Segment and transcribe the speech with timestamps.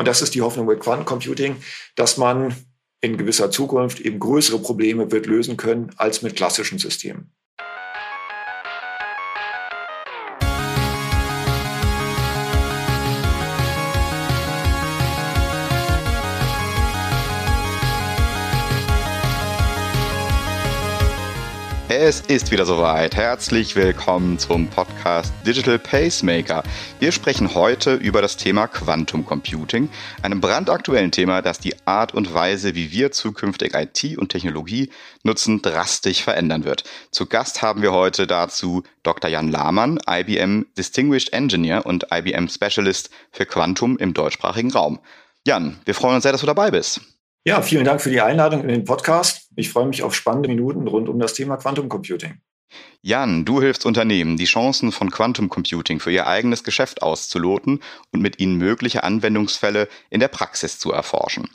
[0.00, 1.56] Und das ist die Hoffnung mit Quantencomputing,
[1.94, 2.56] dass man
[3.02, 7.34] in gewisser Zukunft eben größere Probleme wird lösen können als mit klassischen Systemen.
[22.02, 23.14] Es ist wieder soweit.
[23.14, 26.62] Herzlich willkommen zum Podcast Digital Pacemaker.
[26.98, 29.90] Wir sprechen heute über das Thema Quantum Computing,
[30.22, 34.90] einem brandaktuellen Thema, das die Art und Weise, wie wir zukünftig IT und Technologie
[35.24, 36.84] nutzen, drastisch verändern wird.
[37.10, 39.28] Zu Gast haben wir heute dazu Dr.
[39.28, 45.00] Jan Lahmann, IBM Distinguished Engineer und IBM Specialist für Quantum im deutschsprachigen Raum.
[45.46, 47.02] Jan, wir freuen uns sehr, dass du dabei bist.
[47.42, 49.48] Ja, vielen Dank für die Einladung in den Podcast.
[49.56, 52.38] Ich freue mich auf spannende Minuten rund um das Thema Quantum Computing.
[53.00, 57.82] Jan, du hilfst Unternehmen, die Chancen von Quantum Computing für ihr eigenes Geschäft auszuloten
[58.12, 61.48] und mit ihnen mögliche Anwendungsfälle in der Praxis zu erforschen.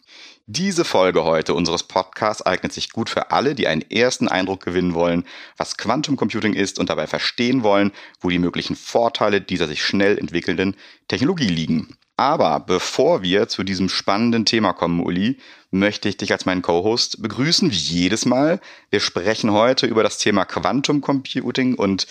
[0.47, 4.95] Diese Folge heute unseres Podcasts eignet sich gut für alle, die einen ersten Eindruck gewinnen
[4.95, 5.25] wollen,
[5.55, 7.91] was Quantum Computing ist und dabei verstehen wollen,
[8.21, 10.75] wo die möglichen Vorteile dieser sich schnell entwickelnden
[11.07, 11.95] Technologie liegen.
[12.17, 15.37] Aber bevor wir zu diesem spannenden Thema kommen, Uli,
[15.69, 18.61] möchte ich dich als meinen Co-Host begrüßen, wie jedes Mal.
[18.89, 22.07] Wir sprechen heute über das Thema Quantum Computing und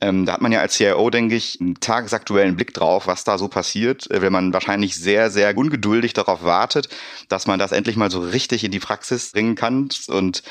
[0.00, 3.36] ähm, da hat man ja als CIO, denke ich, einen tagesaktuellen Blick drauf, was da
[3.36, 6.88] so passiert, äh, wenn man wahrscheinlich sehr, sehr ungeduldig darauf wartet,
[7.28, 9.88] dass man das endlich mal so richtig in die Praxis bringen kann.
[10.06, 10.44] Und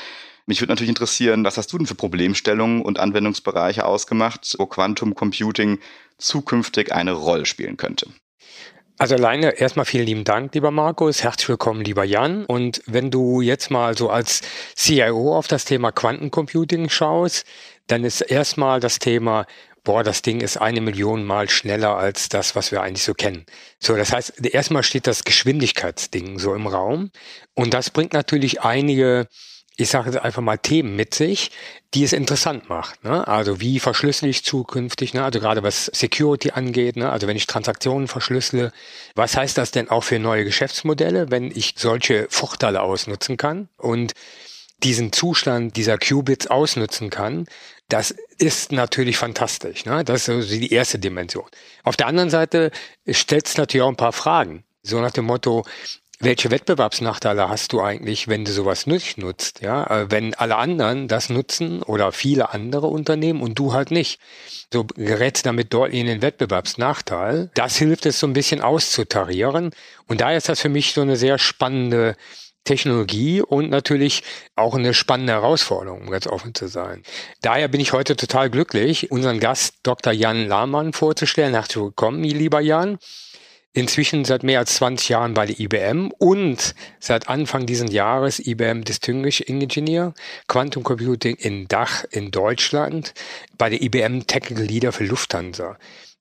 [0.44, 5.14] mich würde natürlich interessieren, was hast du denn für Problemstellungen und Anwendungsbereiche ausgemacht, wo Quantum
[5.14, 5.78] Computing
[6.18, 8.10] zukünftig eine Rolle spielen könnte?
[9.00, 11.22] Also alleine erstmal vielen lieben Dank, lieber Markus.
[11.22, 12.44] Herzlich willkommen, lieber Jan.
[12.46, 14.40] Und wenn du jetzt mal so als
[14.74, 17.46] CIO auf das Thema Quantencomputing schaust,
[17.86, 19.46] dann ist erstmal das Thema,
[19.84, 23.46] boah, das Ding ist eine Million Mal schneller als das, was wir eigentlich so kennen.
[23.78, 27.12] So, das heißt, erstmal steht das Geschwindigkeitsding so im Raum.
[27.54, 29.28] Und das bringt natürlich einige
[29.80, 31.52] ich sage jetzt einfach mal Themen mit sich,
[31.94, 33.04] die es interessant macht.
[33.04, 33.26] Ne?
[33.26, 35.22] Also wie verschlüssel ich zukünftig, ne?
[35.22, 37.10] also gerade was Security angeht, ne?
[37.10, 38.72] also wenn ich Transaktionen verschlüssele,
[39.14, 44.14] was heißt das denn auch für neue Geschäftsmodelle, wenn ich solche Vorteile ausnutzen kann und
[44.82, 47.46] diesen Zustand dieser Qubits ausnutzen kann,
[47.88, 49.84] das ist natürlich fantastisch.
[49.84, 50.02] Ne?
[50.02, 51.46] Das ist so die erste Dimension.
[51.84, 52.72] Auf der anderen Seite
[53.08, 54.64] stellt es natürlich auch ein paar Fragen.
[54.82, 55.64] So nach dem Motto,
[56.20, 59.60] welche Wettbewerbsnachteile hast du eigentlich, wenn du sowas nicht nutzt?
[59.60, 64.20] Ja, äh, wenn alle anderen das nutzen oder viele andere Unternehmen und du halt nicht.
[64.72, 67.50] So gerätst damit deutlich in den Wettbewerbsnachteil.
[67.54, 69.70] Das hilft es so ein bisschen auszutarieren.
[70.06, 72.16] Und daher ist das für mich so eine sehr spannende
[72.64, 74.24] Technologie und natürlich
[74.56, 77.02] auch eine spannende Herausforderung, um ganz offen zu sein.
[77.40, 80.12] Daher bin ich heute total glücklich, unseren Gast Dr.
[80.12, 81.54] Jan Lahmann vorzustellen.
[81.54, 82.98] Herzlich willkommen, lieber Jan
[83.72, 88.82] inzwischen seit mehr als 20 Jahren bei der IBM und seit Anfang dieses Jahres IBM
[88.84, 90.14] Distinguished Engineer
[90.46, 93.14] Quantum Computing in Dach in Deutschland
[93.56, 95.76] bei der IBM Technical Leader für Lufthansa.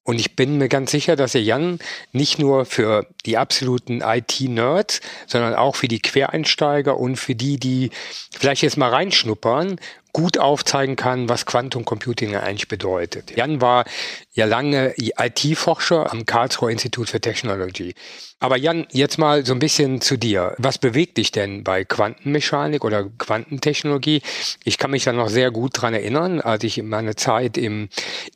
[0.07, 1.80] Und ich bin mir ganz sicher, dass ihr Jan
[2.13, 7.91] nicht nur für die absoluten IT-Nerds, sondern auch für die Quereinsteiger und für die, die
[8.31, 9.81] vielleicht jetzt mal reinschnuppern,
[10.17, 13.38] gut aufzeigen kann, was Quantum Computing eigentlich bedeutet.
[13.38, 13.85] Jan war
[14.31, 17.94] ja lange IT-Forscher am Karlsruher Institut für Technology.
[18.39, 20.56] Aber Jan, jetzt mal so ein bisschen zu dir.
[20.57, 24.23] Was bewegt dich denn bei Quantenmechanik oder Quantentechnologie?
[24.63, 27.89] Ich kann mich da noch sehr gut dran erinnern, als ich meine Zeit im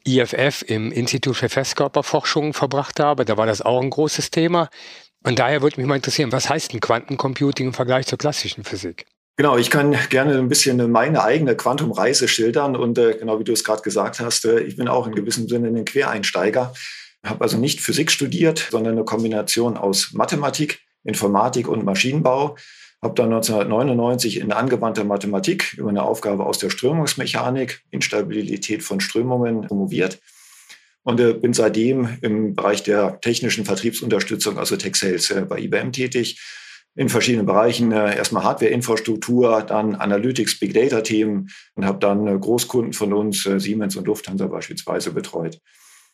[0.05, 3.25] IFF, im Institut für Festkörperforschung verbracht habe.
[3.25, 4.69] Da war das auch ein großes Thema.
[5.23, 9.07] Und daher würde mich mal interessieren, was heißt denn Quantencomputing im Vergleich zur klassischen Physik?
[9.37, 13.53] Genau, ich kann gerne ein bisschen meine eigene Quantum-Reise schildern und äh, genau wie du
[13.53, 16.73] es gerade gesagt hast, äh, ich bin auch in gewissem Sinne ein Quereinsteiger,
[17.25, 22.57] habe also nicht Physik studiert, sondern eine Kombination aus Mathematik, Informatik und Maschinenbau.
[23.01, 29.61] Habe dann 1999 in angewandter Mathematik über eine Aufgabe aus der Strömungsmechanik, Instabilität von Strömungen
[29.61, 30.19] promoviert.
[31.03, 35.91] Und äh, bin seitdem im Bereich der technischen Vertriebsunterstützung, also Tech Sales, äh, bei IBM
[35.91, 36.39] tätig
[36.95, 37.91] in verschiedenen Bereichen.
[37.91, 43.59] Äh, erstmal Hardware-Infrastruktur, dann Analytics, Big Data-Themen und habe dann äh, Großkunden von uns, äh,
[43.59, 45.59] Siemens und Lufthansa beispielsweise, betreut.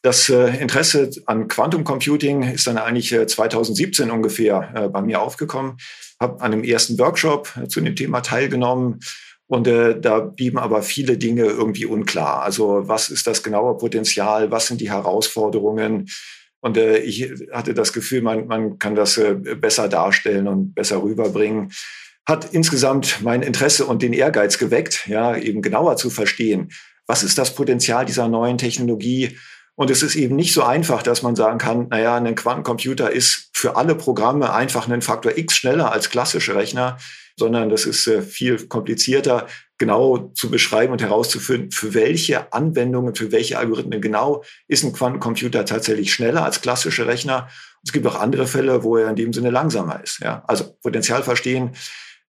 [0.03, 5.77] Das Interesse an Quantum Computing ist dann eigentlich 2017 ungefähr bei mir aufgekommen.
[6.21, 8.99] Habe an einem ersten Workshop zu dem Thema teilgenommen
[9.47, 12.43] und äh, da blieben aber viele Dinge irgendwie unklar.
[12.43, 14.51] Also was ist das genaue Potenzial?
[14.51, 16.07] Was sind die Herausforderungen?
[16.67, 21.01] Und äh, ich hatte das Gefühl, man, man kann das äh, besser darstellen und besser
[21.01, 21.71] rüberbringen.
[22.25, 26.71] Hat insgesamt mein Interesse und den Ehrgeiz geweckt, ja, eben genauer zu verstehen,
[27.05, 29.37] was ist das Potenzial dieser neuen Technologie?
[29.75, 33.49] Und es ist eben nicht so einfach, dass man sagen kann, naja, ein Quantencomputer ist
[33.53, 36.97] für alle Programme einfach einen Faktor X schneller als klassische Rechner,
[37.37, 43.31] sondern das ist äh, viel komplizierter, genau zu beschreiben und herauszufinden, für welche Anwendungen, für
[43.31, 47.47] welche Algorithmen genau ist ein Quantencomputer tatsächlich schneller als klassische Rechner.
[47.83, 50.19] Es gibt auch andere Fälle, wo er in dem Sinne langsamer ist.
[50.19, 50.43] Ja?
[50.47, 51.71] Also Potenzial verstehen,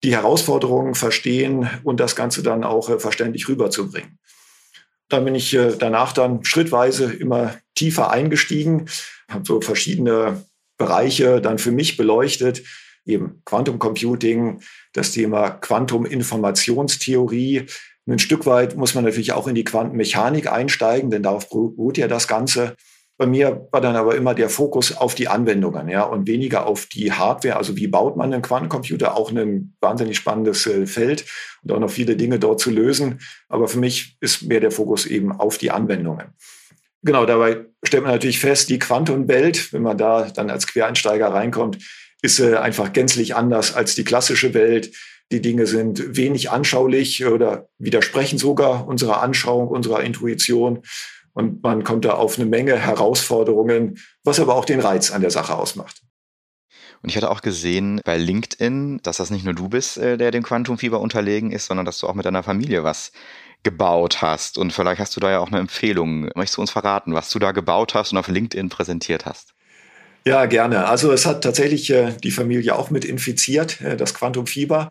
[0.02, 4.19] die Herausforderungen verstehen und das Ganze dann auch äh, verständlich rüberzubringen.
[5.08, 8.88] Dann bin ich äh, danach dann schrittweise immer tiefer eingestiegen,
[9.28, 10.44] habe so verschiedene
[10.78, 12.62] Bereiche dann für mich beleuchtet,
[13.06, 14.61] eben Quantum Computing,
[14.93, 17.67] das Thema Quantum-Informationstheorie.
[18.08, 22.08] Ein Stück weit muss man natürlich auch in die Quantenmechanik einsteigen, denn darauf beruht ja
[22.08, 22.76] das Ganze.
[23.19, 26.85] Bei mir war dann aber immer der Fokus auf die Anwendungen, ja, und weniger auf
[26.85, 27.56] die Hardware.
[27.56, 29.17] Also wie baut man einen Quantencomputer?
[29.17, 31.25] Auch ein wahnsinnig spannendes äh, Feld
[31.62, 33.20] und auch noch viele Dinge dort zu lösen.
[33.49, 36.26] Aber für mich ist mehr der Fokus eben auf die Anwendungen.
[37.02, 41.79] Genau, dabei stellt man natürlich fest, die Quantenwelt, wenn man da dann als Quereinsteiger reinkommt,
[42.22, 44.94] ist äh, einfach gänzlich anders als die klassische Welt.
[45.32, 50.82] Die Dinge sind wenig anschaulich oder widersprechen sogar unserer Anschauung, unserer Intuition.
[51.32, 55.30] Und man kommt da auf eine Menge Herausforderungen, was aber auch den Reiz an der
[55.30, 56.00] Sache ausmacht.
[57.02, 60.30] Und ich hatte auch gesehen bei LinkedIn, dass das nicht nur du bist, äh, der
[60.30, 63.12] dem Quantumfieber unterlegen ist, sondern dass du auch mit deiner Familie was
[63.62, 64.58] gebaut hast.
[64.58, 66.30] Und vielleicht hast du da ja auch eine Empfehlung.
[66.34, 69.56] Möchtest du uns verraten, was du da gebaut hast und auf LinkedIn präsentiert hast?
[70.26, 70.87] Ja, gerne.
[70.87, 74.90] Also es hat tatsächlich äh, die Familie auch mit infiziert, äh, das Quantumfieber.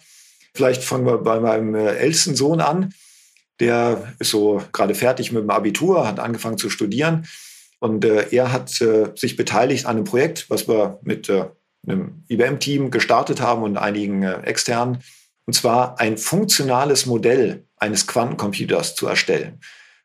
[0.54, 2.94] Vielleicht fangen wir bei meinem äh, ältesten Sohn an.
[3.60, 7.28] Der ist so gerade fertig mit dem Abitur, hat angefangen zu studieren.
[7.80, 11.48] Und äh, er hat äh, sich beteiligt an einem Projekt, was wir mit äh,
[11.86, 15.00] einem IBM-Team gestartet haben und einigen externen.
[15.46, 19.60] Und zwar ein funktionales Modell eines Quantencomputers zu erstellen.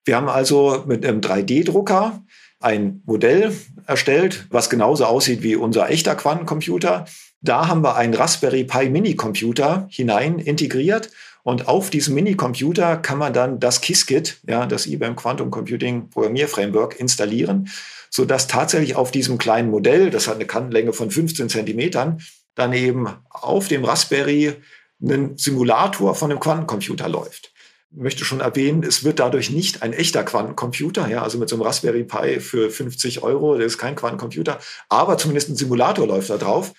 [0.05, 2.21] Wir haben also mit einem 3D-Drucker
[2.61, 7.07] ein Modell erstellt, was genauso aussieht wie unser echter Quantencomputer.
[7.41, 11.11] Da haben wir einen Raspberry Pi Mini-Computer hinein integriert
[11.43, 17.01] und auf diesem Minicomputer kann man dann das Qiskit, ja, das IBM Quantum Computing Programmierframework
[17.01, 17.71] installieren,
[18.11, 22.21] sodass tatsächlich auf diesem kleinen Modell, das hat eine Kantenlänge von 15 Zentimetern,
[22.55, 24.55] dann eben auf dem Raspberry
[25.03, 27.53] ein Simulator von einem Quantencomputer läuft.
[27.93, 31.63] Möchte schon erwähnen, es wird dadurch nicht ein echter Quantencomputer, ja, also mit so einem
[31.63, 36.37] Raspberry Pi für 50 Euro, das ist kein Quantencomputer, aber zumindest ein Simulator läuft da
[36.37, 36.73] drauf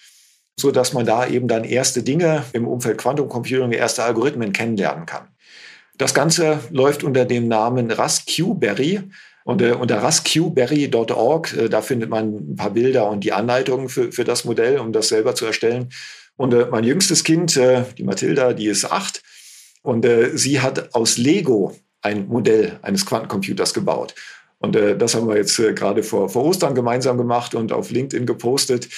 [0.61, 5.05] so dass man da eben dann erste Dinge im Umfeld Quantum Computing, erste Algorithmen kennenlernen
[5.05, 5.27] kann.
[5.97, 9.01] Das Ganze läuft unter dem Namen RasQberry.
[9.43, 14.11] Und äh, unter rasqberry.org, äh, da findet man ein paar Bilder und die Anleitungen für,
[14.11, 15.89] für das Modell, um das selber zu erstellen.
[16.37, 19.23] Und äh, mein jüngstes Kind, äh, die Mathilda, die ist acht.
[19.81, 24.15] Und äh, sie hat aus Lego ein Modell eines Quantencomputers gebaut.
[24.59, 27.89] Und äh, das haben wir jetzt äh, gerade vor, vor Ostern gemeinsam gemacht und auf
[27.89, 28.89] LinkedIn gepostet.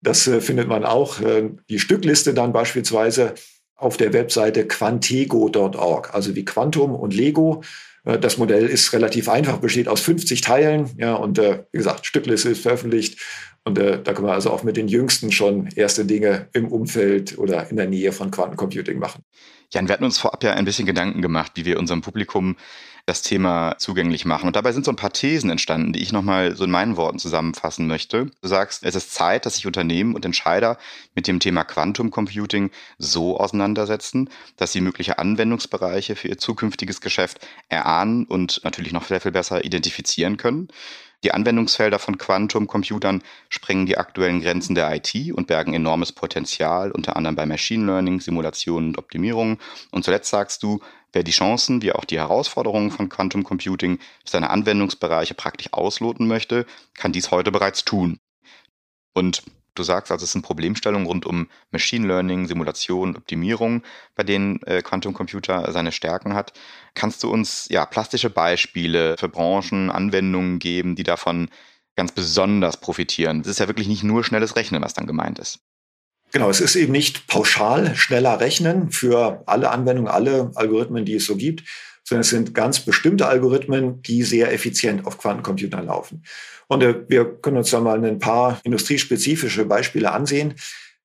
[0.00, 3.34] Das äh, findet man auch, äh, die Stückliste dann beispielsweise
[3.76, 7.62] auf der Webseite quantego.org, also wie Quantum und Lego.
[8.04, 10.90] Äh, das Modell ist relativ einfach, besteht aus 50 Teilen.
[10.96, 13.20] Ja, und äh, wie gesagt, Stückliste ist veröffentlicht.
[13.64, 17.38] Und äh, da kann man also auch mit den Jüngsten schon erste Dinge im Umfeld
[17.38, 19.22] oder in der Nähe von Quantencomputing machen.
[19.72, 22.56] Jan, wir hatten uns vorab ja ein bisschen Gedanken gemacht, wie wir unserem Publikum
[23.06, 24.46] das Thema zugänglich machen.
[24.46, 27.18] Und dabei sind so ein paar Thesen entstanden, die ich nochmal so in meinen Worten
[27.18, 28.26] zusammenfassen möchte.
[28.42, 30.78] Du sagst, es ist Zeit, dass sich Unternehmen und Entscheider
[31.14, 37.46] mit dem Thema Quantum Computing so auseinandersetzen, dass sie mögliche Anwendungsbereiche für ihr zukünftiges Geschäft
[37.68, 40.68] erahnen und natürlich noch sehr viel besser identifizieren können.
[41.24, 47.16] Die Anwendungsfelder von Quantum-Computern sprengen die aktuellen Grenzen der IT und bergen enormes Potenzial, unter
[47.16, 49.58] anderem bei Machine Learning, Simulationen und Optimierungen.
[49.92, 50.80] Und zuletzt sagst du,
[51.12, 56.26] wer die Chancen wie auch die Herausforderungen von Quantum Computing für seine Anwendungsbereiche praktisch ausloten
[56.26, 58.18] möchte, kann dies heute bereits tun.
[59.14, 63.82] Und Du sagst also, es sind Problemstellungen rund um Machine Learning, Simulation, Optimierung,
[64.14, 66.52] bei denen äh, Quantum Computer seine Stärken hat.
[66.94, 71.48] Kannst du uns ja plastische Beispiele für Branchen, Anwendungen geben, die davon
[71.96, 73.40] ganz besonders profitieren?
[73.40, 75.60] Es ist ja wirklich nicht nur schnelles Rechnen, was dann gemeint ist.
[76.32, 81.26] Genau, es ist eben nicht pauschal schneller Rechnen für alle Anwendungen, alle Algorithmen, die es
[81.26, 81.64] so gibt,
[82.12, 86.24] sondern es sind ganz bestimmte Algorithmen, die sehr effizient auf Quantencomputern laufen.
[86.68, 90.54] Und äh, wir können uns da mal ein paar industriespezifische Beispiele ansehen.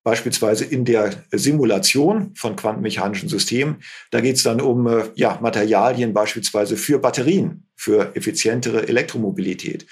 [0.04, 3.78] Beispielsweise in der Simulation von quantenmechanischen Systemen.
[4.12, 9.86] Da geht es dann um äh, ja, Materialien beispielsweise für Batterien, für effizientere Elektromobilität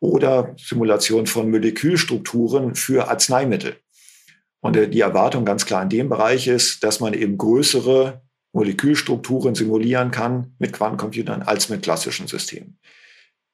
[0.00, 3.76] oder Simulation von Molekülstrukturen für Arzneimittel.
[4.60, 8.20] Und äh, die Erwartung ganz klar in dem Bereich ist, dass man eben größere
[8.52, 12.78] Molekülstrukturen simulieren kann mit Quantencomputern als mit klassischen Systemen.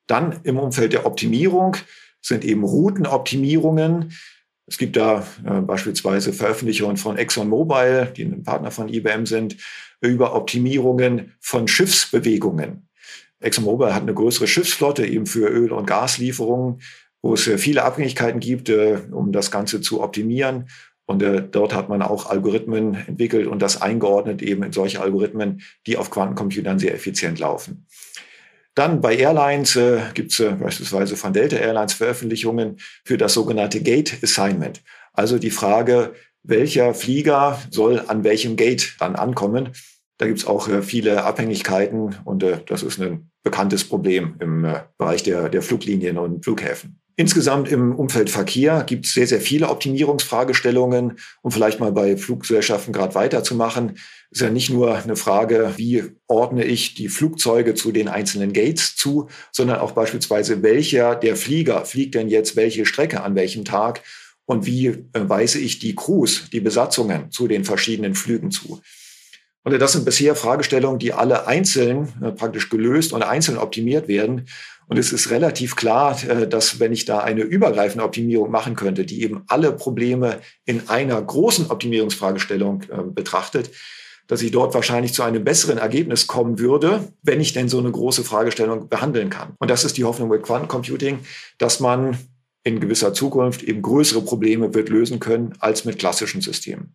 [0.06, 1.76] Dann im Umfeld der Optimierung
[2.20, 4.12] sind eben Routenoptimierungen.
[4.66, 9.56] Es gibt da äh, beispielsweise Veröffentlichungen von ExxonMobil, die ein Partner von IBM sind,
[10.00, 12.88] über Optimierungen von Schiffsbewegungen.
[13.40, 16.80] ExxonMobil hat eine größere Schiffsflotte eben für Öl- und Gaslieferungen,
[17.20, 20.68] wo es äh, viele Abhängigkeiten gibt, äh, um das Ganze zu optimieren.
[21.06, 25.62] Und äh, dort hat man auch Algorithmen entwickelt und das eingeordnet eben in solche Algorithmen,
[25.86, 27.86] die auf Quantencomputern sehr effizient laufen.
[28.74, 33.80] Dann bei Airlines äh, gibt es äh, beispielsweise von Delta Airlines Veröffentlichungen für das sogenannte
[33.80, 34.82] Gate Assignment.
[35.12, 39.70] Also die Frage, welcher Flieger soll an welchem Gate dann ankommen.
[40.18, 44.64] Da gibt es auch äh, viele Abhängigkeiten und äh, das ist ein bekanntes Problem im
[44.64, 47.00] äh, Bereich der, der Fluglinien und Flughäfen.
[47.16, 52.92] Insgesamt im Umfeld Verkehr gibt es sehr, sehr viele Optimierungsfragestellungen, um vielleicht mal bei Fluggesellschaften
[52.92, 53.98] gerade weiterzumachen.
[54.32, 58.96] Ist ja nicht nur eine Frage, wie ordne ich die Flugzeuge zu den einzelnen Gates
[58.96, 64.02] zu, sondern auch beispielsweise, welcher der Flieger fliegt denn jetzt welche Strecke an welchem Tag
[64.44, 68.80] und wie äh, weise ich die Crews, die Besatzungen zu den verschiedenen Flügen zu.
[69.64, 74.46] Und das sind bisher Fragestellungen, die alle einzeln äh, praktisch gelöst und einzeln optimiert werden.
[74.86, 79.04] Und es ist relativ klar, äh, dass wenn ich da eine übergreifende Optimierung machen könnte,
[79.04, 83.70] die eben alle Probleme in einer großen Optimierungsfragestellung äh, betrachtet,
[84.26, 87.90] dass ich dort wahrscheinlich zu einem besseren Ergebnis kommen würde, wenn ich denn so eine
[87.90, 89.54] große Fragestellung behandeln kann.
[89.58, 91.18] Und das ist die Hoffnung mit Quantencomputing,
[91.58, 92.16] dass man
[92.62, 96.94] in gewisser Zukunft eben größere Probleme wird lösen können als mit klassischen Systemen.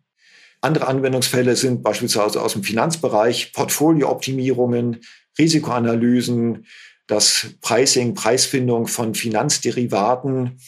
[0.62, 5.01] Andere Anwendungsfälle sind beispielsweise aus dem Finanzbereich Portfoliooptimierungen,
[5.38, 6.65] Risikoanalysen,
[7.09, 10.59] das Pricing, Preisfindung von Finanzderivaten.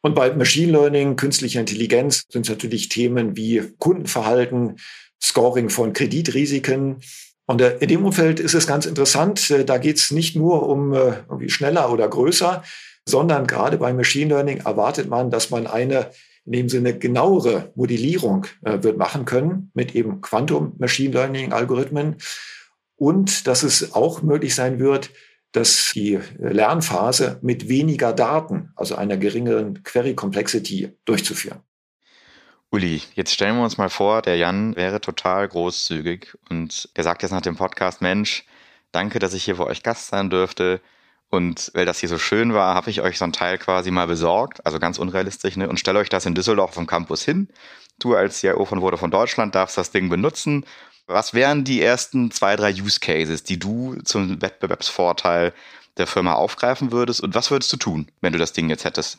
[0.00, 4.78] Und bei Machine Learning, künstlicher Intelligenz sind es natürlich Themen wie Kundenverhalten,
[5.22, 6.96] Scoring von Kreditrisiken.
[7.46, 10.66] Und äh, in dem Umfeld ist es ganz interessant, äh, da geht es nicht nur
[10.66, 12.64] um äh, irgendwie schneller oder größer,
[13.06, 16.10] sondern gerade bei Machine Learning erwartet man, dass man eine
[16.44, 22.16] in dem Sinne genauere Modellierung wird machen können mit eben Quantum Machine Learning Algorithmen
[22.96, 25.10] und dass es auch möglich sein wird,
[25.52, 31.60] dass die Lernphase mit weniger Daten, also einer geringeren Query Complexity durchzuführen.
[32.70, 37.22] Uli, jetzt stellen wir uns mal vor, der Jan wäre total großzügig und er sagt
[37.22, 38.46] jetzt nach dem Podcast, Mensch,
[38.92, 40.80] danke, dass ich hier bei euch Gast sein dürfte.
[41.28, 44.06] Und weil das hier so schön war, habe ich euch so ein Teil quasi mal
[44.06, 45.66] besorgt, also ganz unrealistisch, ne?
[45.66, 47.48] und stelle euch das in Düsseldorf vom Campus hin.
[47.98, 50.66] Du als CIO von Vodafone Deutschland darfst das Ding benutzen
[51.06, 55.52] was wären die ersten zwei, drei Use Cases, die du zum Wettbewerbsvorteil
[55.96, 57.20] der Firma aufgreifen würdest?
[57.20, 59.18] Und was würdest du tun, wenn du das Ding jetzt hättest?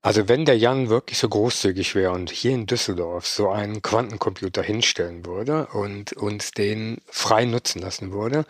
[0.00, 4.62] Also wenn der Jan wirklich so großzügig wäre und hier in Düsseldorf so einen Quantencomputer
[4.62, 8.44] hinstellen würde und uns den frei nutzen lassen würde,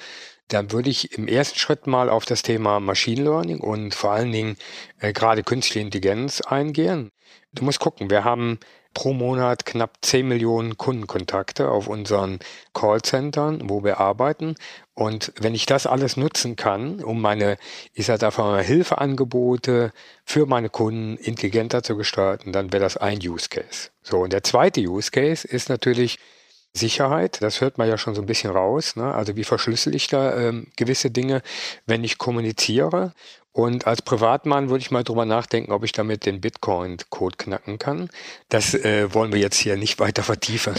[0.49, 4.31] dann würde ich im ersten Schritt mal auf das Thema Machine Learning und vor allen
[4.31, 4.57] Dingen
[5.01, 7.11] äh, gerade künstliche Intelligenz eingehen.
[7.53, 8.61] Du musst gucken, wir haben
[8.97, 12.39] pro Monat knapp 10 Millionen Kundenkontakte auf unseren
[12.73, 14.55] Callcentern, wo wir arbeiten.
[14.95, 17.59] Und wenn ich das alles nutzen kann, um meine,
[17.93, 19.93] ich sage einfach mal, Hilfeangebote
[20.25, 23.91] für meine Kunden intelligenter zu gestalten, dann wäre das ein Use Case.
[24.01, 26.19] So, und der zweite Use Case ist natürlich
[26.77, 28.97] Sicherheit, das hört man ja schon so ein bisschen raus.
[28.97, 29.13] Ne?
[29.13, 31.43] Also wie verschlüssel ich da ähm, gewisse Dinge,
[31.87, 33.13] wenn ich kommuniziere?
[33.53, 38.11] Und als Privatmann würde ich mal drüber nachdenken, ob ich damit den Bitcoin-Code knacken kann.
[38.51, 40.75] Das äh, wollen wir jetzt hier nicht weiter vertiefen.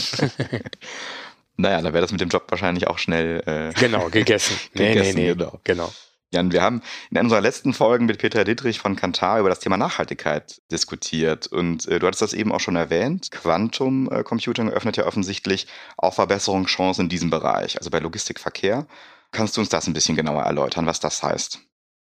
[1.58, 4.56] naja, dann wäre das mit dem Job wahrscheinlich auch schnell äh, genau gegessen.
[4.74, 5.60] gegessen nee, nee, nee, genau.
[5.64, 5.92] genau.
[6.34, 9.78] Jan, wir haben in unserer letzten Folge mit Peter Dietrich von Kantar über das Thema
[9.78, 11.48] Nachhaltigkeit diskutiert.
[11.48, 13.32] Und äh, du hattest das eben auch schon erwähnt.
[13.32, 18.88] Quantum äh, Computing eröffnet ja offensichtlich auch Verbesserungschancen in diesem Bereich, also bei Logistikverkehr.
[19.32, 21.62] Kannst du uns das ein bisschen genauer erläutern, was das heißt?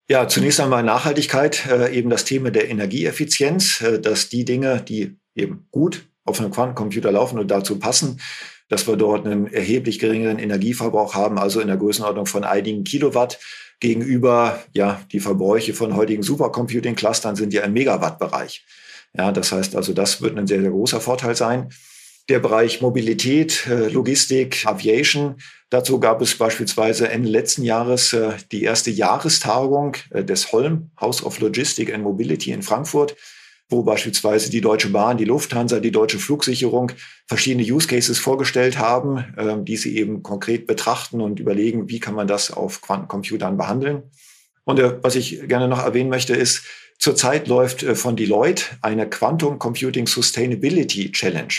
[0.09, 5.19] Ja, zunächst einmal Nachhaltigkeit, äh, eben das Thema der Energieeffizienz, äh, dass die Dinge, die
[5.35, 8.19] eben gut auf einem Quantencomputer laufen und dazu passen,
[8.69, 13.39] dass wir dort einen erheblich geringeren Energieverbrauch haben, also in der Größenordnung von einigen Kilowatt
[13.79, 18.65] gegenüber, ja, die Verbräuche von heutigen Supercomputing-Clustern sind ja im Megawatt-Bereich.
[19.17, 21.69] Ja, das heißt also, das wird ein sehr, sehr großer Vorteil sein.
[22.29, 25.35] Der Bereich Mobilität, äh, Logistik, Aviation,
[25.69, 31.23] Dazu gab es beispielsweise Ende letzten Jahres äh, die erste Jahrestagung äh, des Holm House
[31.23, 33.15] of Logistic and Mobility in Frankfurt,
[33.69, 36.91] wo beispielsweise die Deutsche Bahn, die Lufthansa, die Deutsche Flugsicherung
[37.27, 42.15] verschiedene Use Cases vorgestellt haben, äh, die sie eben konkret betrachten und überlegen, wie kann
[42.15, 44.03] man das auf Quantencomputern behandeln.
[44.65, 46.63] Und äh, was ich gerne noch erwähnen möchte, ist,
[46.97, 51.53] zurzeit läuft äh, von Deloitte eine Quantum Computing Sustainability Challenge.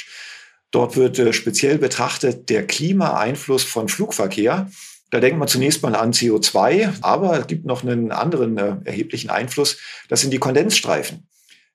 [0.73, 4.69] Dort wird äh, speziell betrachtet der Klimaeinfluss von Flugverkehr.
[5.11, 9.31] Da denkt man zunächst mal an CO2, aber es gibt noch einen anderen äh, erheblichen
[9.31, 9.79] Einfluss.
[10.09, 11.26] Das sind die Kondensstreifen.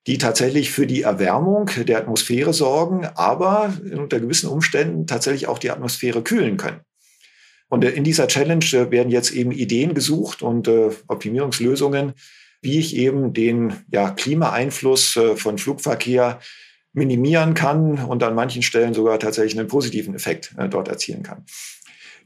[0.07, 5.71] Die tatsächlich für die Erwärmung der Atmosphäre sorgen, aber unter gewissen Umständen tatsächlich auch die
[5.71, 6.81] Atmosphäre kühlen können.
[7.69, 10.69] Und in dieser Challenge werden jetzt eben Ideen gesucht und
[11.07, 12.13] Optimierungslösungen,
[12.61, 16.39] wie ich eben den ja, Klimaeinfluss von Flugverkehr
[16.93, 21.45] minimieren kann und an manchen Stellen sogar tatsächlich einen positiven Effekt dort erzielen kann.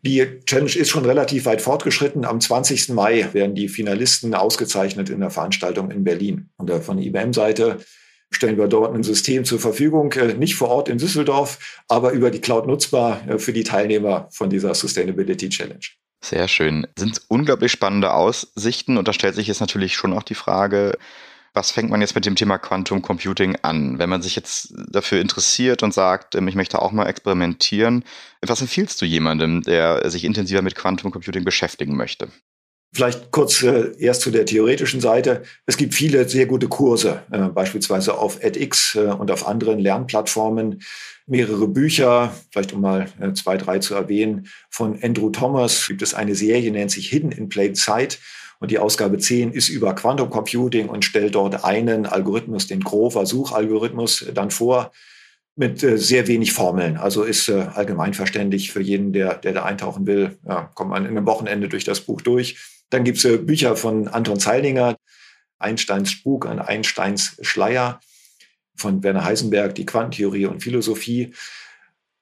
[0.02, 2.26] Die Challenge ist schon relativ weit fortgeschritten.
[2.26, 2.90] Am 20.
[2.90, 6.50] Mai werden die Finalisten ausgezeichnet in der Veranstaltung in Berlin.
[6.58, 7.80] Und von der IBM-Seite
[8.32, 12.32] stellen wir dort ein System zur Verfügung, äh, nicht vor Ort in Düsseldorf, aber über
[12.32, 15.86] die Cloud nutzbar äh, für die Teilnehmer von dieser Sustainability Challenge.
[16.24, 16.86] Sehr schön.
[16.98, 20.98] Sind unglaublich spannende Aussichten und da stellt sich jetzt natürlich schon auch die Frage,
[21.54, 24.00] was fängt man jetzt mit dem Thema Quantum Computing an?
[24.00, 28.04] Wenn man sich jetzt dafür interessiert und sagt, ähm, ich möchte auch mal experimentieren,
[28.42, 32.30] was empfiehlst du jemandem, der sich intensiver mit Quantum Computing beschäftigen möchte?
[32.92, 35.44] Vielleicht kurz äh, erst zu der theoretischen Seite.
[35.68, 40.82] Es gibt viele sehr gute Kurse, äh, beispielsweise auf edX äh, und auf anderen Lernplattformen.
[41.28, 44.48] Mehrere Bücher, vielleicht um mal äh, zwei, drei zu erwähnen.
[44.72, 48.18] Von Andrew Thomas gibt es eine Serie, nennt sich Hidden in Plain Sight.
[48.60, 53.26] Und die Ausgabe 10 ist über Quantum Computing und stellt dort einen Algorithmus, den Grover
[53.26, 54.92] Suchalgorithmus, dann vor
[55.56, 56.98] mit äh, sehr wenig Formeln.
[56.98, 60.38] Also ist äh, allgemeinverständlich für jeden, der, der da eintauchen will.
[60.48, 62.58] Ja, kommt man in einem Wochenende durch das Buch durch.
[62.90, 64.98] Dann gibt's äh, Bücher von Anton Zeilinger,
[65.58, 68.00] Einsteins Spuk an Einsteins Schleier,
[68.78, 71.34] von Werner Heisenberg, die Quantentheorie und Philosophie.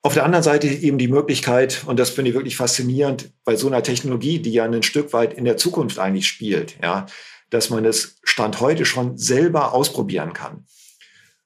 [0.07, 3.67] Auf der anderen Seite eben die Möglichkeit, und das finde ich wirklich faszinierend, bei so
[3.67, 7.07] einer Technologie, die ja ein Stück weit in der Zukunft eigentlich spielt, ja,
[7.49, 10.65] dass man es Stand heute schon selber ausprobieren kann.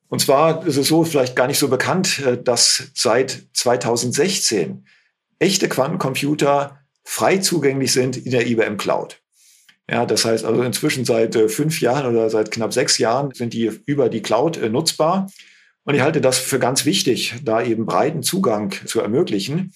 [0.10, 4.86] Und zwar ist es so, vielleicht gar nicht so bekannt, äh, dass seit 2016
[5.40, 9.24] echte Quantencomputer frei zugänglich sind in der IBM Cloud.
[9.90, 13.54] Ja, das heißt also inzwischen seit äh, fünf Jahren oder seit knapp sechs Jahren sind
[13.54, 15.32] die über die Cloud äh, nutzbar.
[15.84, 19.74] Und ich halte das für ganz wichtig, da eben breiten Zugang zu ermöglichen,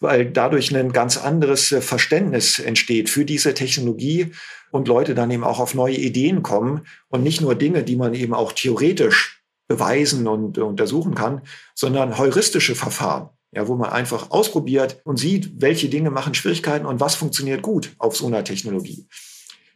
[0.00, 4.32] weil dadurch ein ganz anderes äh, Verständnis entsteht für diese Technologie
[4.70, 8.14] und Leute dann eben auch auf neue Ideen kommen und nicht nur Dinge, die man
[8.14, 11.42] eben auch theoretisch beweisen und untersuchen kann,
[11.74, 17.00] sondern heuristische Verfahren, ja, wo man einfach ausprobiert und sieht, welche Dinge machen Schwierigkeiten und
[17.00, 19.06] was funktioniert gut auf so einer Technologie.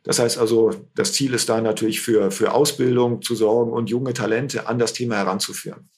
[0.04, 4.14] Das heißt also, das Ziel ist da natürlich für, für Ausbildung zu sorgen und junge
[4.14, 5.88] Talente an das Thema heranzuführen.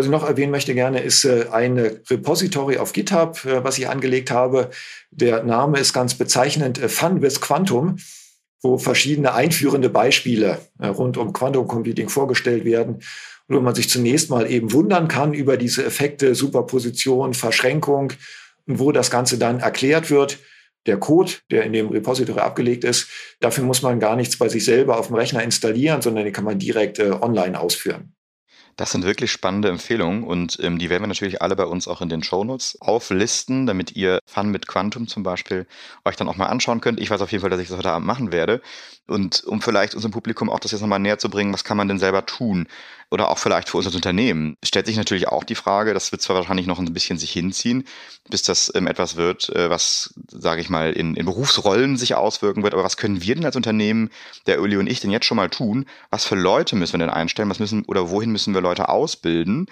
[0.00, 3.86] Was ich noch erwähnen möchte gerne, ist äh, ein Repository auf GitHub, äh, was ich
[3.86, 4.70] angelegt habe.
[5.10, 7.98] Der Name ist ganz bezeichnend äh, Fun with Quantum,
[8.62, 13.02] wo verschiedene einführende Beispiele rund um Quantum Computing vorgestellt werden
[13.46, 18.12] und wo man sich zunächst mal eben wundern kann über diese Effekte, Superposition, Verschränkung
[18.66, 20.38] und wo das Ganze dann erklärt wird
[20.86, 23.08] der Code, der in dem Repository abgelegt ist,
[23.40, 26.44] dafür muss man gar nichts bei sich selber auf dem Rechner installieren, sondern den kann
[26.44, 28.14] man direkt äh, online ausführen.
[28.76, 32.00] Das sind wirklich spannende Empfehlungen und ähm, die werden wir natürlich alle bei uns auch
[32.00, 35.66] in den Shownotes auflisten, damit ihr Fun mit Quantum zum Beispiel
[36.06, 36.98] euch dann auch mal anschauen könnt.
[36.98, 38.62] Ich weiß auf jeden Fall, dass ich das heute Abend machen werde.
[39.06, 41.88] Und um vielleicht unserem Publikum auch das jetzt nochmal näher zu bringen, was kann man
[41.88, 42.68] denn selber tun?
[43.10, 44.56] Oder auch vielleicht für unser Unternehmen.
[44.64, 47.84] Stellt sich natürlich auch die Frage, das wird zwar wahrscheinlich noch ein bisschen sich hinziehen,
[48.28, 52.62] bis das ähm, etwas wird, äh, was, sage ich mal, in, in Berufsrollen sich auswirken
[52.62, 52.72] wird.
[52.72, 54.10] Aber was können wir denn als Unternehmen,
[54.46, 55.86] der Uli und ich, denn jetzt schon mal tun?
[56.10, 57.50] Was für Leute müssen wir denn einstellen?
[57.50, 59.66] Was müssen oder wohin müssen wir Leute ausbilden?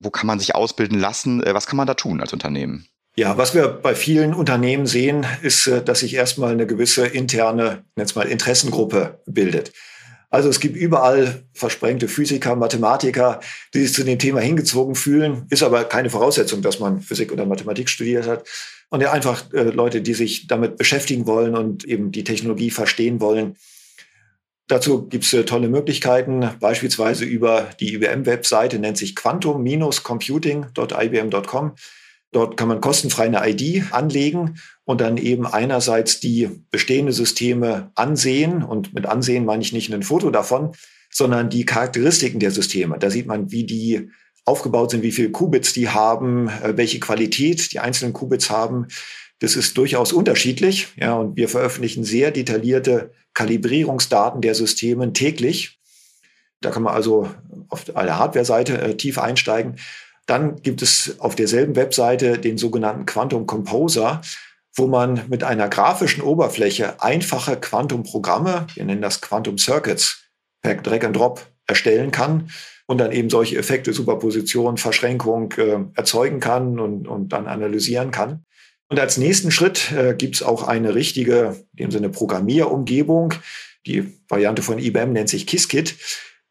[0.00, 1.42] Wo kann man sich ausbilden lassen?
[1.42, 2.88] Äh, was kann man da tun als Unternehmen?
[3.18, 7.84] Ja, was wir bei vielen Unternehmen sehen, ist, äh, dass sich erstmal eine gewisse interne,
[7.96, 9.72] jetzt mal Interessengruppe bildet.
[10.30, 13.40] Also es gibt überall versprengte Physiker, Mathematiker,
[13.72, 15.46] die sich zu dem Thema hingezogen fühlen.
[15.48, 18.46] Ist aber keine Voraussetzung, dass man Physik oder Mathematik studiert hat.
[18.90, 23.20] Und ja, einfach äh, Leute, die sich damit beschäftigen wollen und eben die Technologie verstehen
[23.20, 23.56] wollen.
[24.66, 31.72] Dazu gibt es äh, tolle Möglichkeiten, beispielsweise über die IBM-Webseite, nennt sich quantum-computing.ibm.com.
[32.30, 38.62] Dort kann man kostenfrei eine ID anlegen und dann eben einerseits die bestehende Systeme ansehen.
[38.62, 40.72] Und mit ansehen meine ich nicht ein Foto davon,
[41.10, 42.98] sondern die Charakteristiken der Systeme.
[42.98, 44.10] Da sieht man, wie die
[44.44, 48.88] aufgebaut sind, wie viele Qubits die haben, äh, welche Qualität die einzelnen Qubits haben.
[49.40, 50.88] Das ist durchaus unterschiedlich.
[50.96, 55.78] Ja, und wir veröffentlichen sehr detaillierte Kalibrierungsdaten der Systeme täglich.
[56.60, 57.30] Da kann man also
[57.68, 59.76] auf der Hardware-Seite äh, tief einsteigen.
[60.28, 64.20] Dann gibt es auf derselben Webseite den sogenannten Quantum Composer,
[64.76, 70.24] wo man mit einer grafischen Oberfläche einfache Quantum-Programme, wir nennen das Quantum Circuits,
[70.60, 72.50] per Drag and Drop erstellen kann
[72.86, 78.44] und dann eben solche Effekte, Superposition, Verschränkung äh, erzeugen kann und, und dann analysieren kann.
[78.90, 83.32] Und als nächsten Schritt äh, gibt es auch eine richtige, in dem Sinne Programmierumgebung,
[83.86, 85.96] die Variante von IBM nennt sich Qiskit,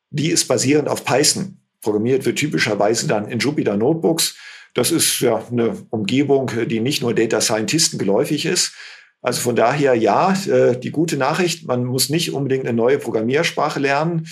[0.09, 1.59] die ist basierend auf Python.
[1.81, 4.35] Programmiert wird typischerweise dann in Jupyter Notebooks.
[4.73, 8.73] Das ist ja eine Umgebung, die nicht nur Data Scientisten geläufig ist.
[9.21, 13.79] Also von daher ja, äh, die gute Nachricht, man muss nicht unbedingt eine neue Programmiersprache
[13.79, 14.27] lernen.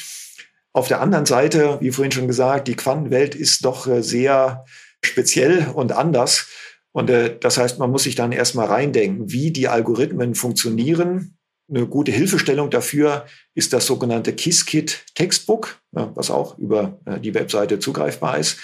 [0.74, 4.66] Auf der anderen Seite, wie vorhin schon gesagt, die Quantenwelt ist doch äh, sehr
[5.04, 6.48] speziell und anders.
[6.92, 11.38] Und äh, das heißt, man muss sich dann erstmal reindenken, wie die Algorithmen funktionieren.
[11.68, 13.26] Eine gute Hilfestellung dafür
[13.56, 18.58] ist das sogenannte Qiskit Textbook, was auch über die Webseite zugreifbar ist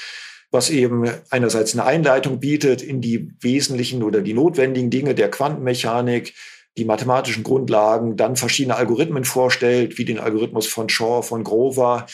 [0.51, 6.33] was eben einerseits eine Einleitung bietet in die wesentlichen oder die notwendigen Dinge der Quantenmechanik,
[6.77, 12.05] die mathematischen Grundlagen, dann verschiedene Algorithmen vorstellt, wie den Algorithmus von Shaw, von Grover,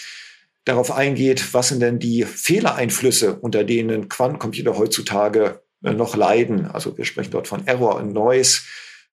[0.65, 6.65] darauf eingeht, was sind denn die Fehlereinflüsse, unter denen Quantencomputer heutzutage äh, noch leiden.
[6.67, 8.62] Also wir sprechen dort von Error und Noise.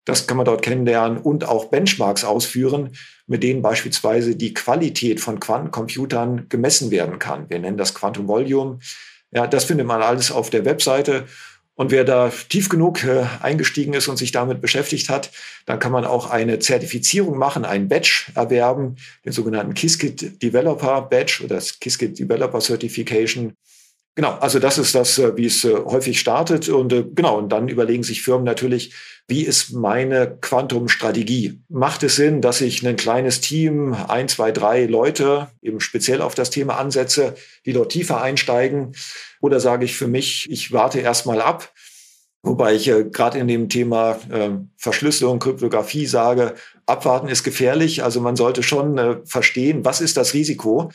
[0.05, 2.91] Das kann man dort kennenlernen und auch Benchmarks ausführen,
[3.27, 7.49] mit denen beispielsweise die Qualität von Quantencomputern gemessen werden kann.
[7.49, 8.79] Wir nennen das Quantum Volume.
[9.31, 11.25] Ja, das findet man alles auf der Webseite.
[11.77, 15.33] Und wer da tief genug äh, eingestiegen ist und sich damit beschäftigt hat,
[15.67, 21.41] dann kann man auch eine Zertifizierung machen, einen Badge erwerben, den sogenannten Qiskit Developer Badge
[21.43, 23.55] oder das Qiskit Developer Certification.
[24.17, 26.69] Genau, also das ist das, äh, wie es äh, häufig startet.
[26.69, 28.95] Und äh, genau, und dann überlegen sich Firmen natürlich,
[29.27, 31.61] wie ist meine Quantum-Strategie?
[31.69, 36.35] Macht es Sinn, dass ich ein kleines Team, ein, zwei, drei Leute eben speziell auf
[36.37, 37.35] das Thema ansetze,
[37.67, 38.95] die dort tiefer einsteigen?
[39.41, 41.73] Oder sage ich für mich, ich warte erstmal ab?
[42.43, 46.55] Wobei ich äh, gerade in dem Thema äh, Verschlüsselung, Kryptographie sage,
[46.87, 48.05] abwarten ist gefährlich.
[48.05, 50.93] Also man sollte schon äh, verstehen, was ist das Risiko?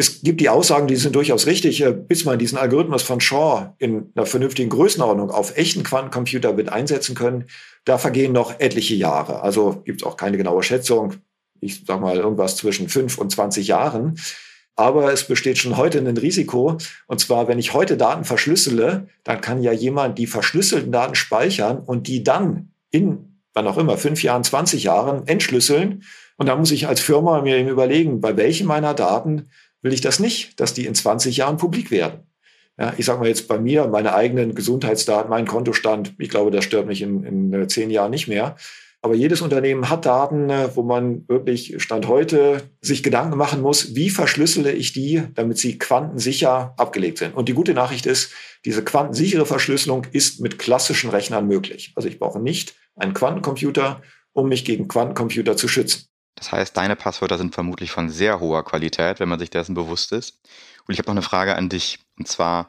[0.00, 3.74] Es gibt die Aussagen, die sind durchaus richtig, äh, bis man diesen Algorithmus von Shaw
[3.78, 7.46] in einer vernünftigen Größenordnung auf echten Quantencomputer mit einsetzen können.
[7.84, 9.42] Da vergehen noch etliche Jahre.
[9.42, 11.14] Also gibt es auch keine genaue Schätzung.
[11.60, 14.20] Ich sage mal irgendwas zwischen fünf und 20 Jahren.
[14.76, 16.78] Aber es besteht schon heute ein Risiko.
[17.08, 21.80] Und zwar, wenn ich heute Daten verschlüssele, dann kann ja jemand die verschlüsselten Daten speichern
[21.80, 26.04] und die dann in, wann auch immer, fünf Jahren, 20 Jahren entschlüsseln.
[26.36, 29.50] Und da muss ich als Firma mir eben überlegen, bei welchen meiner Daten
[29.82, 32.28] will ich das nicht, dass die in 20 Jahren publik werden.
[32.78, 36.64] Ja, ich sage mal jetzt bei mir, meine eigenen Gesundheitsdaten, mein Kontostand, ich glaube, das
[36.64, 38.56] stört mich in, in äh, zehn Jahren nicht mehr.
[39.00, 43.94] Aber jedes Unternehmen hat Daten, äh, wo man wirklich Stand heute sich Gedanken machen muss,
[43.96, 47.34] wie verschlüssele ich die, damit sie quantensicher abgelegt sind.
[47.34, 48.32] Und die gute Nachricht ist,
[48.64, 51.92] diese quantensichere Verschlüsselung ist mit klassischen Rechnern möglich.
[51.96, 56.08] Also ich brauche nicht einen Quantencomputer, um mich gegen Quantencomputer zu schützen.
[56.38, 60.12] Das heißt, deine Passwörter sind vermutlich von sehr hoher Qualität, wenn man sich dessen bewusst
[60.12, 60.38] ist.
[60.86, 61.98] Und ich habe noch eine Frage an dich.
[62.16, 62.68] Und zwar,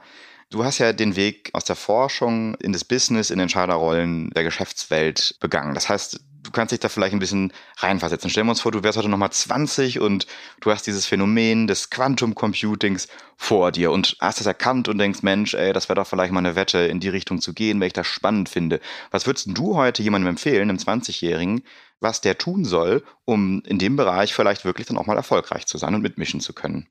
[0.50, 5.36] du hast ja den Weg aus der Forschung in das Business, in Entscheiderrollen der Geschäftswelt
[5.40, 5.76] begangen.
[5.76, 8.30] Das heißt, du kannst dich da vielleicht ein bisschen reinversetzen.
[8.30, 10.26] Stellen wir uns vor, du wärst heute nochmal 20 und
[10.62, 13.08] du hast dieses Phänomen des Quantum Computings
[13.38, 16.40] vor dir und hast das erkannt und denkst, Mensch, ey, das wäre doch vielleicht mal
[16.40, 18.80] eine Wette, in die Richtung zu gehen, weil ich das spannend finde.
[19.12, 21.62] Was würdest du heute jemandem empfehlen, einem 20-Jährigen,
[22.00, 25.78] was der tun soll, um in dem Bereich vielleicht wirklich dann auch mal erfolgreich zu
[25.78, 26.88] sein und mitmischen zu können?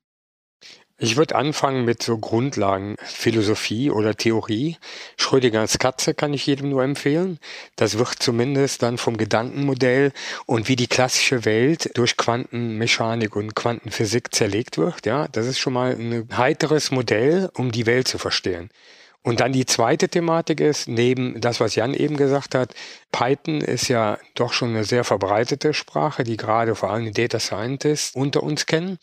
[1.01, 4.79] Ich würde anfangen mit so Grundlagen Philosophie oder Theorie.
[5.17, 7.39] Schrödingers Katze kann ich jedem nur empfehlen.
[7.77, 10.11] Das wird zumindest dann vom Gedankenmodell
[10.47, 15.07] und wie die klassische Welt durch Quantenmechanik und Quantenphysik zerlegt wird.
[15.07, 18.69] Ja, das ist schon mal ein heiteres Modell, um die Welt zu verstehen.
[19.23, 22.75] Und dann die zweite Thematik ist, neben das, was Jan eben gesagt hat,
[23.13, 28.17] Python ist ja doch schon eine sehr verbreitete Sprache, die gerade vor allem Data Scientists
[28.17, 28.99] unter uns kennen.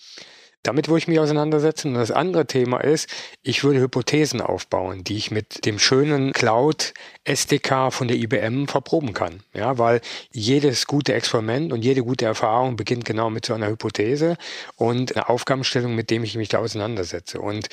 [0.66, 1.90] Damit würde ich mich auseinandersetzen.
[1.90, 3.08] Und das andere Thema ist,
[3.44, 9.14] ich würde Hypothesen aufbauen, die ich mit dem schönen Cloud SDK von der IBM verproben
[9.14, 9.44] kann.
[9.54, 10.02] Ja, weil
[10.32, 14.38] jedes gute Experiment und jede gute Erfahrung beginnt genau mit so einer Hypothese
[14.76, 17.40] und einer Aufgabenstellung, mit dem ich mich da auseinandersetze.
[17.40, 17.70] Und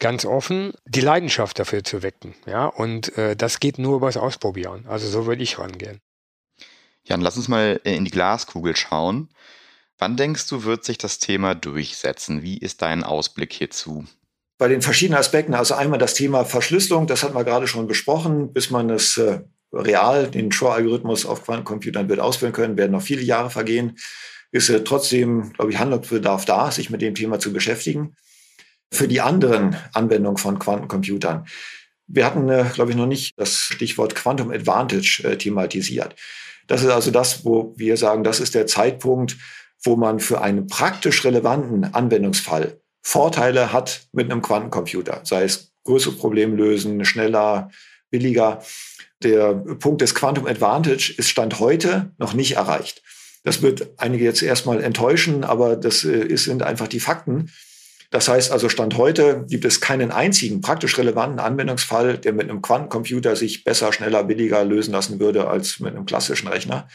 [0.00, 2.34] ganz offen, die Leidenschaft dafür zu wecken.
[2.46, 4.86] Ja, und äh, das geht nur übers Ausprobieren.
[4.88, 6.00] Also so würde ich rangehen.
[7.04, 9.28] Jan, lass uns mal in die Glaskugel schauen.
[9.98, 12.42] Wann denkst du, wird sich das Thema durchsetzen?
[12.42, 14.04] Wie ist dein Ausblick hierzu?
[14.58, 18.52] Bei den verschiedenen Aspekten, also einmal das Thema Verschlüsselung, das hatten wir gerade schon besprochen,
[18.52, 19.40] bis man es äh,
[19.72, 23.96] real, den Shor-Algorithmus auf Quantencomputern wird ausführen können, werden noch viele Jahre vergehen.
[24.52, 28.14] Ist äh, trotzdem, glaube ich, Handlungsbedarf da, sich mit dem Thema zu beschäftigen.
[28.92, 31.46] Für die anderen Anwendungen von Quantencomputern.
[32.06, 36.14] Wir hatten, äh, glaube ich, noch nicht das Stichwort Quantum Advantage thematisiert.
[36.66, 39.36] Das ist also das, wo wir sagen, das ist der Zeitpunkt,
[39.82, 46.14] wo man für einen praktisch relevanten Anwendungsfall Vorteile hat mit einem Quantencomputer, sei es größere
[46.14, 47.70] Probleme lösen, schneller,
[48.10, 48.62] billiger.
[49.22, 53.02] Der Punkt des Quantum Advantage ist Stand heute noch nicht erreicht.
[53.42, 57.50] Das wird einige jetzt erstmal enttäuschen, aber das äh, sind einfach die Fakten.
[58.10, 62.62] Das heißt also, Stand heute gibt es keinen einzigen praktisch relevanten Anwendungsfall, der mit einem
[62.62, 66.88] Quantencomputer sich besser, schneller, billiger lösen lassen würde als mit einem klassischen Rechner.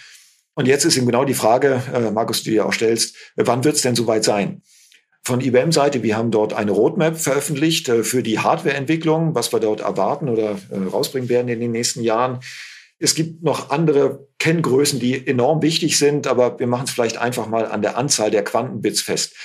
[0.60, 3.64] Und jetzt ist eben genau die Frage, äh, Markus, die du dir auch stellst, wann
[3.64, 4.62] wird es denn soweit sein?
[5.24, 9.80] Von IBM-Seite, wir haben dort eine Roadmap veröffentlicht äh, für die Hardwareentwicklung, was wir dort
[9.80, 12.42] erwarten oder äh, rausbringen werden in den nächsten Jahren.
[12.98, 17.48] Es gibt noch andere Kenngrößen, die enorm wichtig sind, aber wir machen es vielleicht einfach
[17.48, 19.36] mal an der Anzahl der Quantenbits fest.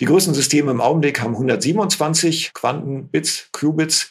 [0.00, 4.10] Die größten Systeme im Augenblick haben 127 Quantenbits, Qubits.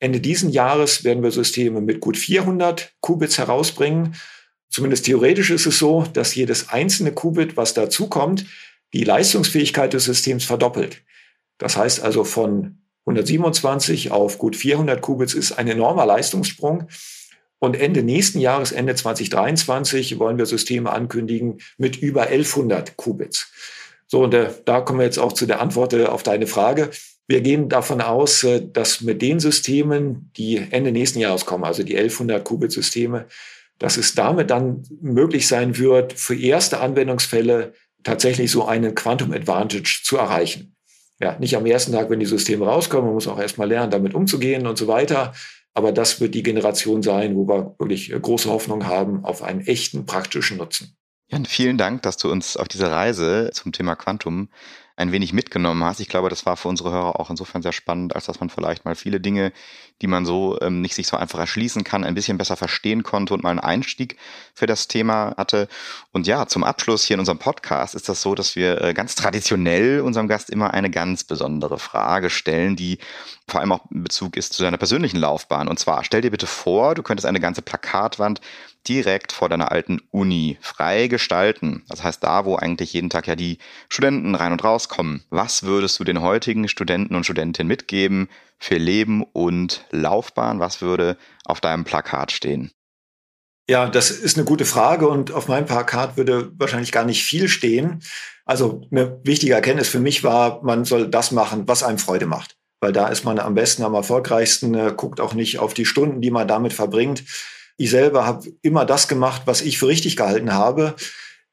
[0.00, 4.16] Ende diesen Jahres werden wir Systeme mit gut 400 Qubits herausbringen.
[4.74, 8.44] Zumindest theoretisch ist es so, dass jedes einzelne Qubit, was dazukommt,
[8.92, 11.02] die Leistungsfähigkeit des Systems verdoppelt.
[11.58, 16.88] Das heißt also von 127 auf gut 400 Qubits ist ein enormer Leistungssprung.
[17.60, 23.52] Und Ende nächsten Jahres, Ende 2023, wollen wir Systeme ankündigen mit über 1100 Qubits.
[24.08, 26.90] So, und äh, da kommen wir jetzt auch zu der Antwort äh, auf deine Frage.
[27.28, 31.84] Wir gehen davon aus, äh, dass mit den Systemen, die Ende nächsten Jahres kommen, also
[31.84, 33.26] die 1100 Qubit-Systeme,
[33.78, 40.00] dass es damit dann möglich sein wird, für erste Anwendungsfälle tatsächlich so einen Quantum Advantage
[40.04, 40.76] zu erreichen.
[41.20, 44.14] Ja, nicht am ersten Tag, wenn die Systeme rauskommen, man muss auch erstmal lernen, damit
[44.14, 45.32] umzugehen und so weiter.
[45.72, 50.06] Aber das wird die Generation sein, wo wir wirklich große Hoffnung haben auf einen echten
[50.06, 50.96] praktischen Nutzen.
[51.28, 54.50] Jan, vielen Dank, dass du uns auf diese Reise zum Thema Quantum
[54.96, 55.98] ein wenig mitgenommen hast.
[55.98, 58.84] Ich glaube, das war für unsere Hörer auch insofern sehr spannend, als dass man vielleicht
[58.84, 59.52] mal viele Dinge,
[60.02, 63.34] die man so ähm, nicht sich so einfach erschließen kann, ein bisschen besser verstehen konnte
[63.34, 64.16] und mal einen Einstieg
[64.54, 65.68] für das Thema hatte.
[66.12, 69.16] Und ja, zum Abschluss hier in unserem Podcast ist das so, dass wir äh, ganz
[69.16, 72.98] traditionell unserem Gast immer eine ganz besondere Frage stellen, die
[73.48, 75.66] vor allem auch in Bezug ist zu deiner persönlichen Laufbahn.
[75.66, 78.40] Und zwar, stell dir bitte vor, du könntest eine ganze Plakatwand
[78.88, 81.84] direkt vor deiner alten Uni frei gestalten.
[81.88, 85.24] Das heißt, da, wo eigentlich jeden Tag ja die Studenten rein und rauskommen.
[85.30, 90.60] Was würdest du den heutigen Studenten und Studentinnen mitgeben für Leben und Laufbahn?
[90.60, 92.70] Was würde auf deinem Plakat stehen?
[93.68, 97.48] Ja, das ist eine gute Frage und auf meinem Plakat würde wahrscheinlich gar nicht viel
[97.48, 98.02] stehen.
[98.44, 102.56] Also eine wichtige Erkenntnis für mich war, man soll das machen, was einem Freude macht.
[102.80, 106.20] Weil da ist man am besten, am erfolgreichsten, äh, guckt auch nicht auf die Stunden,
[106.20, 107.24] die man damit verbringt,
[107.76, 110.94] ich selber habe immer das gemacht, was ich für richtig gehalten habe.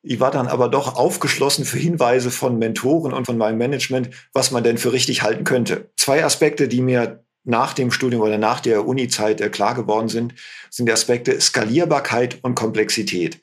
[0.03, 4.51] Ich war dann aber doch aufgeschlossen für Hinweise von Mentoren und von meinem Management, was
[4.51, 5.91] man denn für richtig halten könnte.
[5.95, 10.35] Zwei Aspekte, die mir nach dem Studium oder nach der Uni-Zeit äh, klar geworden sind,
[10.69, 13.41] sind die Aspekte Skalierbarkeit und Komplexität.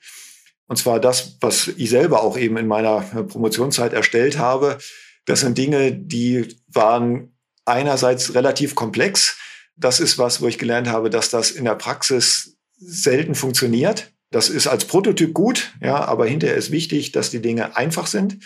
[0.67, 4.79] Und zwar das, was ich selber auch eben in meiner äh, Promotionszeit erstellt habe.
[5.25, 9.37] Das sind Dinge, die waren einerseits relativ komplex.
[9.77, 14.11] Das ist was, wo ich gelernt habe, dass das in der Praxis selten funktioniert.
[14.31, 18.39] Das ist als Prototyp gut, ja, aber hinterher ist wichtig, dass die Dinge einfach sind.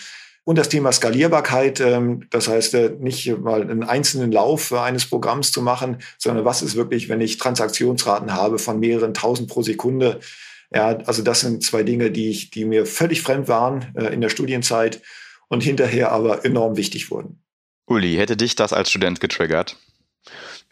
[0.45, 5.53] Und das Thema Skalierbarkeit, ähm, das heißt äh, nicht mal einen einzelnen Lauf eines Programms
[5.53, 10.19] zu machen, sondern was ist wirklich, wenn ich Transaktionsraten habe von mehreren tausend pro Sekunde.
[10.75, 14.21] Ja, also das sind zwei Dinge, die, ich, die mir völlig fremd waren äh, in
[14.21, 15.01] der Studienzeit
[15.49, 17.41] und hinterher aber enorm wichtig wurden.
[17.87, 19.77] Uli, hätte dich das als Student getriggert?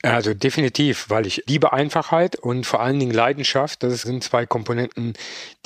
[0.02, 3.82] Also definitiv, weil ich liebe Einfachheit und vor allen Dingen Leidenschaft.
[3.82, 5.12] Das sind zwei Komponenten,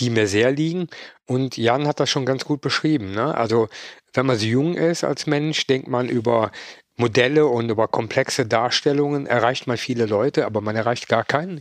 [0.01, 0.89] die mir sehr liegen.
[1.27, 3.13] Und Jan hat das schon ganz gut beschrieben.
[3.13, 3.33] Ne?
[3.35, 3.69] Also
[4.13, 6.51] wenn man so jung ist als Mensch, denkt man über
[6.97, 11.61] Modelle und über komplexe Darstellungen, erreicht man viele Leute, aber man erreicht gar keinen.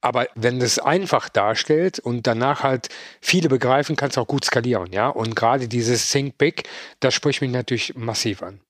[0.00, 2.88] Aber wenn es einfach darstellt und danach halt
[3.20, 5.08] viele begreifen, kann es auch gut skalieren, ja.
[5.08, 6.68] Und gerade dieses Think Big,
[7.00, 8.63] das spricht mich natürlich massiv an.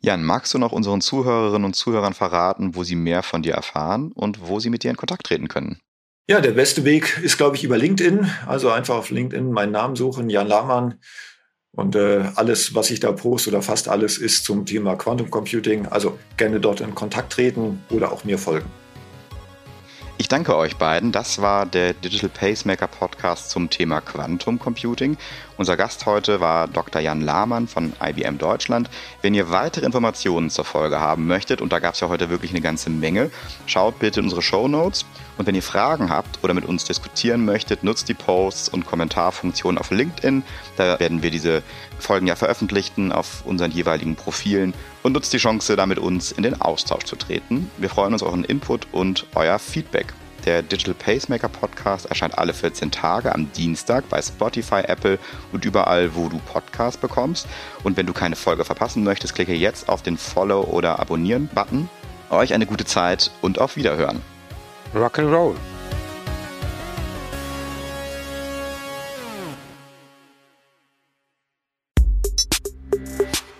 [0.00, 4.12] Jan, magst du noch unseren Zuhörerinnen und Zuhörern verraten, wo sie mehr von dir erfahren
[4.12, 5.80] und wo sie mit dir in Kontakt treten können?
[6.28, 8.30] Ja, der beste Weg ist, glaube ich, über LinkedIn.
[8.46, 11.00] Also einfach auf LinkedIn meinen Namen suchen, Jan Lahmann.
[11.72, 15.86] Und äh, alles, was ich da poste oder fast alles, ist zum Thema Quantum Computing.
[15.86, 18.70] Also gerne dort in Kontakt treten oder auch mir folgen.
[20.20, 21.12] Ich danke euch beiden.
[21.12, 25.16] Das war der Digital Pacemaker Podcast zum Thema Quantum Computing.
[25.56, 27.00] Unser Gast heute war Dr.
[27.00, 28.90] Jan Lahmann von IBM Deutschland.
[29.22, 32.50] Wenn ihr weitere Informationen zur Folge haben möchtet, und da gab es ja heute wirklich
[32.50, 33.30] eine ganze Menge,
[33.64, 35.06] schaut bitte in unsere Show Notes.
[35.38, 39.78] Und wenn ihr Fragen habt oder mit uns diskutieren möchtet, nutzt die Posts und Kommentarfunktionen
[39.78, 40.42] auf LinkedIn.
[40.76, 41.62] Da werden wir diese
[42.00, 46.42] Folgen ja veröffentlichen auf unseren jeweiligen Profilen und nutzt die Chance, da mit uns in
[46.42, 47.70] den Austausch zu treten.
[47.78, 50.12] Wir freuen uns auf euren Input und euer Feedback.
[50.46, 55.18] Der Digital Pacemaker Podcast erscheint alle 14 Tage am Dienstag bei Spotify, Apple
[55.52, 57.46] und überall, wo du Podcasts bekommst.
[57.82, 61.90] Und wenn du keine Folge verpassen möchtest, klicke jetzt auf den Follow- oder Abonnieren-Button.
[62.30, 64.22] Euch eine gute Zeit und auf Wiederhören.
[64.94, 65.18] Rock